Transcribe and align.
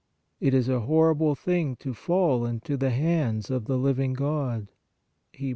"It 0.47 0.55
is 0.55 0.67
a 0.67 0.79
horrible 0.79 1.35
thing 1.35 1.75
to 1.75 1.93
fall 1.93 2.43
into 2.43 2.75
the 2.75 2.89
hands 2.89 3.51
of 3.51 3.65
the 3.65 3.77
living 3.77 4.13
God" 4.13 4.69
(Hebr. 5.31 5.49